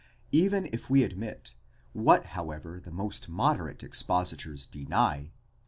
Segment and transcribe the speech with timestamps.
[0.31, 1.53] Even if we admit,
[1.93, 5.31] what however the 'most moderate expositors deny